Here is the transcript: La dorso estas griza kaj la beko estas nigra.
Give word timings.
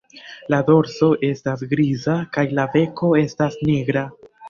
La 0.53 0.59
dorso 0.69 1.09
estas 1.27 1.63
griza 1.75 2.17
kaj 2.39 2.49
la 2.61 2.69
beko 2.79 3.15
estas 3.25 3.65
nigra. 3.73 4.09